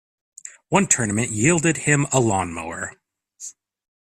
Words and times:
One 0.69 0.87
tournament 0.87 1.31
yielded 1.31 1.77
him 1.77 2.07
a 2.11 2.19
lawnmower. 2.19 2.93